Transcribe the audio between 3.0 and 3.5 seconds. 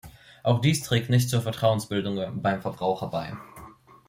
bei.